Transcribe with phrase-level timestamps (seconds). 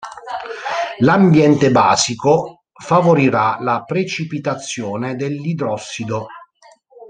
[1.01, 6.25] L'ambiente basico favorirà la precipitazione dell'idrossido.